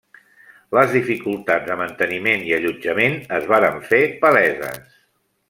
[0.77, 4.99] Les dificultats de manteniment i allotjament es varen fer paleses.